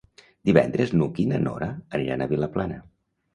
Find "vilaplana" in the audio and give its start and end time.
2.33-2.81